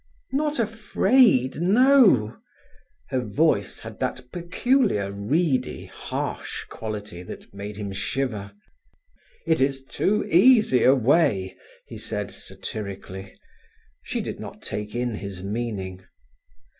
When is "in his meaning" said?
14.95-16.03